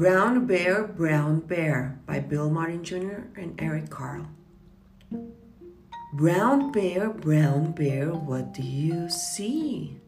[0.00, 3.20] Brown Bear, Brown Bear by Bill Martin Jr.
[3.36, 4.26] and Eric Carle.
[6.14, 10.00] Brown bear, brown bear, what do you see?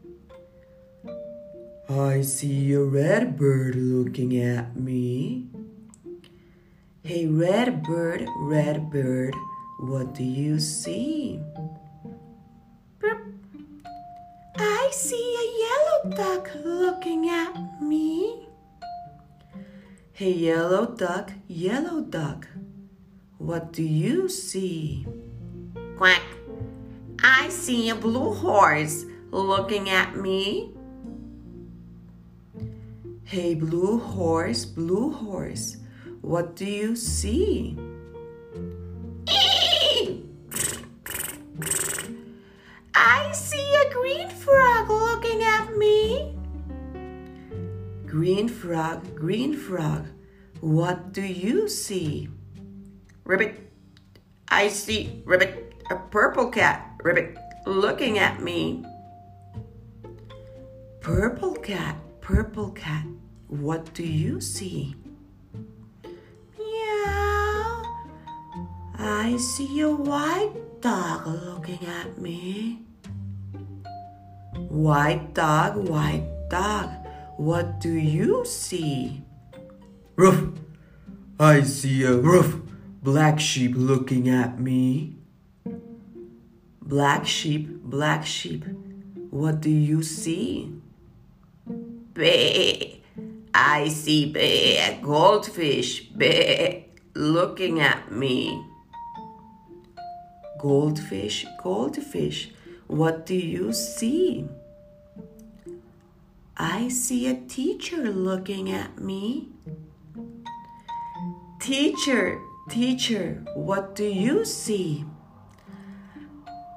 [1.87, 5.45] I see a red bird looking at me.
[7.03, 9.35] Hey, red bird, red bird,
[9.79, 11.39] what do you see?
[14.57, 18.22] I see a yellow duck looking at me.
[20.15, 22.47] Hey, yellow duck, yellow duck,
[23.39, 25.07] what do you see?
[25.97, 26.21] Quack.
[27.23, 30.71] I see a blue horse looking at me.
[33.23, 35.77] Hey, blue horse, blue horse,
[36.21, 37.75] what do you see?
[42.93, 46.35] I see a green frog looking at me.
[48.13, 50.05] Green frog, green frog,
[50.61, 52.29] what do you see?
[53.25, 53.71] Ribbit.
[54.47, 58.85] I see Ribbit, a purple cat, Ribbit, looking at me.
[61.01, 63.03] Purple cat, purple cat,
[63.47, 64.95] what do you see?
[66.59, 67.81] Meow.
[68.99, 72.83] I see a white dog looking at me.
[74.69, 77.02] White dog, white dog,
[77.37, 79.23] what do you see?
[80.15, 80.43] Ruff!
[81.39, 82.55] I see a ruff
[83.01, 85.17] black sheep looking at me.
[86.81, 88.65] Black sheep, black sheep,
[89.29, 90.71] what do you see?
[92.13, 93.01] Bay.
[93.53, 98.63] I see bay, A goldfish, bay, looking at me.
[100.59, 102.51] Goldfish, goldfish,
[102.87, 104.47] what do you see?
[106.57, 109.49] I see a teacher looking at me.
[111.59, 115.05] Teacher, teacher, what do you see?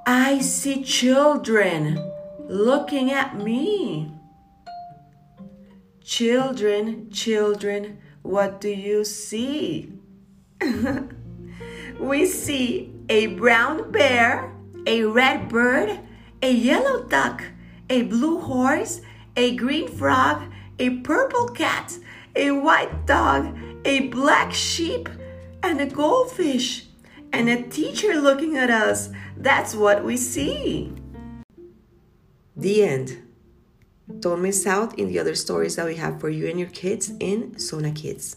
[0.07, 2.01] I see children
[2.49, 4.13] looking at me.
[6.03, 9.93] Children, children, what do you see?
[11.99, 14.55] we see a brown bear,
[14.87, 16.01] a red bird,
[16.41, 17.43] a yellow duck,
[17.91, 19.03] a blue horse,
[19.37, 20.43] a green frog,
[20.79, 21.99] a purple cat,
[22.35, 25.09] a white dog, a black sheep,
[25.63, 26.87] and a goldfish,
[27.33, 29.11] and a teacher looking at us.
[29.37, 30.93] That's what we see.
[32.57, 33.23] The end.
[34.21, 37.13] Don't miss out in the other stories that we have for you and your kids
[37.21, 38.37] in Sona Kids.